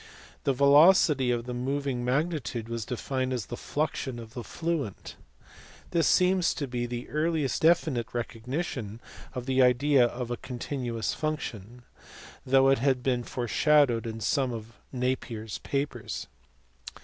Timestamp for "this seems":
5.91-6.55